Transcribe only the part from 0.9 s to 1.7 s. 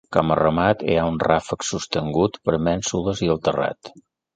ha un ràfec